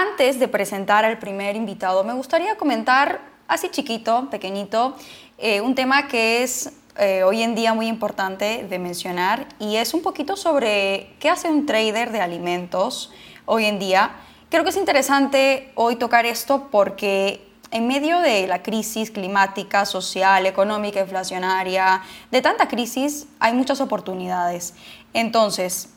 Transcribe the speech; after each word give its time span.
Antes 0.00 0.38
de 0.38 0.48
presentar 0.48 1.04
al 1.04 1.18
primer 1.18 1.56
invitado, 1.56 2.04
me 2.04 2.14
gustaría 2.14 2.56
comentar, 2.56 3.20
así 3.46 3.68
chiquito, 3.68 4.30
pequeñito, 4.30 4.96
eh, 5.36 5.60
un 5.60 5.74
tema 5.74 6.08
que 6.08 6.42
es 6.42 6.72
eh, 6.96 7.22
hoy 7.22 7.42
en 7.42 7.54
día 7.54 7.74
muy 7.74 7.86
importante 7.86 8.66
de 8.66 8.78
mencionar 8.78 9.46
y 9.58 9.76
es 9.76 9.92
un 9.92 10.00
poquito 10.00 10.36
sobre 10.36 11.14
qué 11.18 11.28
hace 11.28 11.50
un 11.50 11.66
trader 11.66 12.12
de 12.12 12.22
alimentos 12.22 13.12
hoy 13.44 13.66
en 13.66 13.78
día. 13.78 14.12
Creo 14.48 14.64
que 14.64 14.70
es 14.70 14.78
interesante 14.78 15.70
hoy 15.74 15.96
tocar 15.96 16.24
esto 16.24 16.68
porque 16.70 17.46
en 17.70 17.86
medio 17.86 18.20
de 18.20 18.46
la 18.46 18.62
crisis 18.62 19.10
climática, 19.10 19.84
social, 19.84 20.46
económica, 20.46 21.00
inflacionaria, 21.00 22.00
de 22.30 22.40
tanta 22.40 22.68
crisis, 22.68 23.26
hay 23.38 23.52
muchas 23.52 23.82
oportunidades. 23.82 24.72
Entonces, 25.12 25.90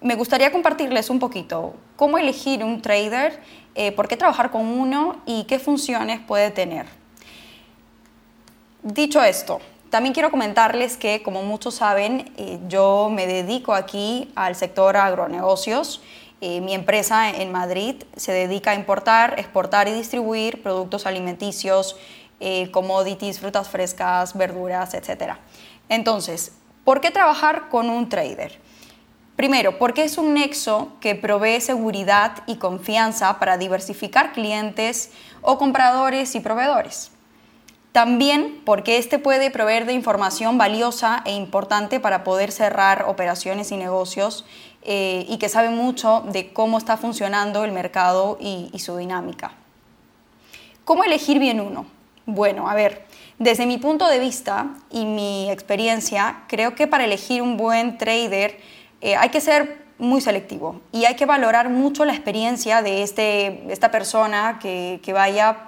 me 0.00 0.14
gustaría 0.14 0.52
compartirles 0.52 1.10
un 1.10 1.18
poquito 1.18 1.74
cómo 1.96 2.18
elegir 2.18 2.62
un 2.62 2.82
trader, 2.82 3.40
eh, 3.74 3.92
por 3.92 4.08
qué 4.08 4.16
trabajar 4.16 4.50
con 4.50 4.66
uno 4.66 5.16
y 5.26 5.44
qué 5.44 5.58
funciones 5.58 6.20
puede 6.20 6.50
tener. 6.50 6.86
Dicho 8.82 9.22
esto, 9.22 9.60
también 9.90 10.14
quiero 10.14 10.30
comentarles 10.30 10.96
que, 10.96 11.22
como 11.22 11.42
muchos 11.42 11.76
saben, 11.76 12.32
eh, 12.36 12.58
yo 12.68 13.10
me 13.12 13.26
dedico 13.26 13.74
aquí 13.74 14.30
al 14.34 14.54
sector 14.54 14.96
agronegocios. 14.96 16.02
Eh, 16.40 16.60
mi 16.60 16.74
empresa 16.74 17.30
en 17.30 17.50
Madrid 17.50 17.96
se 18.16 18.32
dedica 18.32 18.72
a 18.72 18.74
importar, 18.74 19.38
exportar 19.38 19.88
y 19.88 19.92
distribuir 19.92 20.62
productos 20.62 21.06
alimenticios, 21.06 21.96
commodities, 22.70 23.40
frutas 23.40 23.66
frescas, 23.70 24.36
verduras, 24.36 24.92
etc. 24.92 25.36
Entonces, 25.88 26.52
¿por 26.84 27.00
qué 27.00 27.10
trabajar 27.10 27.70
con 27.70 27.88
un 27.88 28.10
trader? 28.10 28.60
Primero, 29.36 29.78
porque 29.78 30.04
es 30.04 30.16
un 30.16 30.32
nexo 30.32 30.88
que 31.00 31.14
provee 31.14 31.60
seguridad 31.60 32.42
y 32.46 32.56
confianza 32.56 33.38
para 33.38 33.58
diversificar 33.58 34.32
clientes 34.32 35.10
o 35.42 35.58
compradores 35.58 36.34
y 36.34 36.40
proveedores. 36.40 37.12
También 37.92 38.62
porque 38.64 38.96
este 38.96 39.18
puede 39.18 39.50
proveer 39.50 39.84
de 39.86 39.92
información 39.92 40.56
valiosa 40.58 41.22
e 41.26 41.32
importante 41.32 42.00
para 42.00 42.24
poder 42.24 42.50
cerrar 42.50 43.04
operaciones 43.08 43.72
y 43.72 43.76
negocios 43.76 44.46
eh, 44.82 45.26
y 45.28 45.36
que 45.36 45.48
sabe 45.48 45.70
mucho 45.70 46.22
de 46.32 46.52
cómo 46.52 46.78
está 46.78 46.96
funcionando 46.96 47.64
el 47.64 47.72
mercado 47.72 48.38
y, 48.40 48.70
y 48.72 48.78
su 48.78 48.96
dinámica. 48.96 49.52
¿Cómo 50.84 51.04
elegir 51.04 51.38
bien 51.38 51.60
uno? 51.60 51.86
Bueno, 52.26 52.68
a 52.68 52.74
ver, 52.74 53.06
desde 53.38 53.66
mi 53.66 53.78
punto 53.78 54.08
de 54.08 54.18
vista 54.18 54.74
y 54.90 55.04
mi 55.04 55.50
experiencia, 55.50 56.44
creo 56.48 56.74
que 56.74 56.86
para 56.86 57.04
elegir 57.04 57.40
un 57.40 57.56
buen 57.56 57.98
trader, 57.98 58.58
eh, 59.06 59.14
hay 59.14 59.28
que 59.28 59.40
ser 59.40 59.84
muy 59.98 60.20
selectivo 60.20 60.80
y 60.90 61.04
hay 61.04 61.14
que 61.14 61.26
valorar 61.26 61.68
mucho 61.68 62.04
la 62.04 62.12
experiencia 62.12 62.82
de 62.82 63.04
este, 63.04 63.62
esta 63.72 63.92
persona 63.92 64.58
que, 64.60 65.00
vaya 65.14 65.58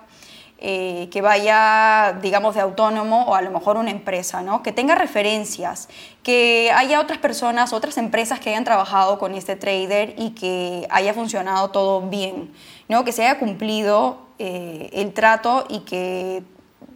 eh, 0.59 1.09
que 1.13 1.23
vaya, 1.23 2.19
digamos, 2.21 2.57
de 2.57 2.63
autónomo 2.63 3.27
o 3.27 3.37
a 3.37 3.43
lo 3.43 3.53
mejor 3.53 3.77
una 3.77 3.93
empresa, 3.93 4.43
¿no? 4.43 4.65
que 4.65 4.73
tenga 4.73 4.97
referencias, 4.97 5.89
que 6.25 6.73
haya 6.75 6.99
otras 6.99 7.19
personas, 7.19 7.73
otras 7.73 7.97
empresas 7.97 8.41
que 8.41 8.51
hayan 8.51 8.65
trabajado 8.65 9.21
con 9.21 9.37
este 9.37 9.55
trader 9.55 10.17
y 10.19 10.31
que 10.31 10.89
haya 10.91 11.15
funcionado 11.15 11.71
todo 11.71 12.01
bien, 12.01 12.53
¿no? 12.89 13.05
que 13.05 13.13
se 13.13 13.25
haya 13.25 13.39
cumplido 13.39 14.19
eh, 14.41 14.91
el 14.95 15.13
trato 15.13 15.65
y 15.69 15.81
que, 15.83 16.43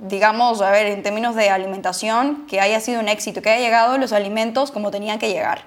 digamos, 0.00 0.60
a 0.60 0.72
ver, 0.72 0.86
en 0.86 1.04
términos 1.04 1.36
de 1.36 1.50
alimentación, 1.50 2.46
que 2.48 2.60
haya 2.60 2.80
sido 2.80 2.98
un 2.98 3.08
éxito, 3.08 3.42
que 3.42 3.50
haya 3.50 3.64
llegado 3.64 3.96
los 3.96 4.12
alimentos 4.12 4.72
como 4.72 4.90
tenían 4.90 5.20
que 5.20 5.28
llegar 5.28 5.64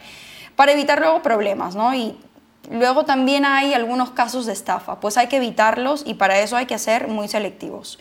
para 0.56 0.72
evitar 0.72 1.00
luego 1.00 1.22
problemas, 1.22 1.76
¿no? 1.76 1.94
Y 1.94 2.18
luego 2.70 3.06
también 3.06 3.46
hay 3.46 3.74
algunos 3.74 4.12
casos 4.12 4.46
de 4.46 4.54
estafa, 4.54 5.00
pues 5.00 5.18
hay 5.18 5.28
que 5.28 5.38
evitarlos 5.38 6.04
y 6.06 6.16
para 6.16 6.40
eso 6.40 6.58
hay 6.58 6.66
que 6.66 6.78
ser 6.80 7.08
muy 7.08 7.28
selectivos. 7.28 8.00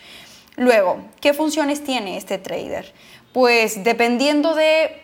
Luego, 0.57 0.99
¿qué 1.21 1.35
funciones 1.35 1.83
tiene 1.83 2.17
este 2.17 2.39
trader? 2.39 2.95
Pues 3.33 3.83
dependiendo 3.83 4.55
de 4.55 5.04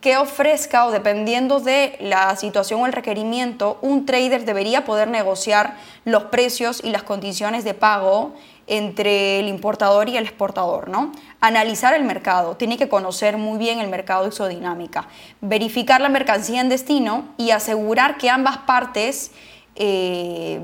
qué 0.00 0.16
ofrezca 0.16 0.86
o 0.86 0.90
dependiendo 0.90 1.60
de 1.60 1.96
la 2.00 2.34
situación 2.36 2.80
o 2.80 2.86
el 2.86 2.92
requerimiento, 2.92 3.78
un 3.82 4.06
trader 4.06 4.44
debería 4.44 4.84
poder 4.84 5.08
negociar 5.08 5.76
los 6.04 6.24
precios 6.24 6.80
y 6.82 6.90
las 6.90 7.02
condiciones 7.02 7.64
de 7.64 7.74
pago 7.74 8.34
entre 8.66 9.40
el 9.40 9.48
importador 9.48 10.08
y 10.08 10.16
el 10.16 10.24
exportador, 10.24 10.88
¿no? 10.88 11.12
Analizar 11.40 11.92
el 11.92 12.04
mercado, 12.04 12.56
tiene 12.56 12.78
que 12.78 12.88
conocer 12.88 13.36
muy 13.36 13.58
bien 13.58 13.80
el 13.80 13.88
mercado 13.88 14.28
y 14.28 14.32
su 14.32 14.46
dinámica, 14.46 15.08
verificar 15.40 16.00
la 16.00 16.08
mercancía 16.08 16.60
en 16.60 16.68
destino 16.68 17.24
y 17.36 17.50
asegurar 17.50 18.16
que 18.16 18.30
ambas 18.30 18.58
partes, 18.58 19.32
eh, 19.74 20.60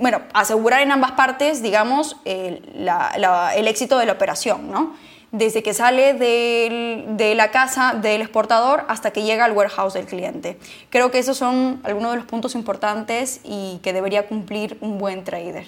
bueno, 0.00 0.20
asegurar 0.32 0.82
en 0.82 0.90
ambas 0.90 1.12
partes, 1.12 1.62
digamos, 1.62 2.16
el 2.24 3.68
éxito 3.68 3.98
de 3.98 4.06
la 4.06 4.12
operación, 4.12 4.70
¿no? 4.70 4.94
Desde 5.34 5.64
que 5.64 5.74
sale 5.74 6.14
de 6.14 7.34
la 7.34 7.50
casa 7.50 7.94
del 8.00 8.22
exportador 8.22 8.84
hasta 8.88 9.10
que 9.10 9.24
llega 9.24 9.44
al 9.44 9.52
warehouse 9.52 9.94
del 9.94 10.06
cliente. 10.06 10.56
Creo 10.90 11.10
que 11.10 11.18
esos 11.18 11.36
son 11.36 11.80
algunos 11.82 12.12
de 12.12 12.18
los 12.18 12.26
puntos 12.26 12.54
importantes 12.54 13.40
y 13.42 13.80
que 13.82 13.92
debería 13.92 14.28
cumplir 14.28 14.78
un 14.80 14.98
buen 14.98 15.24
trader. 15.24 15.66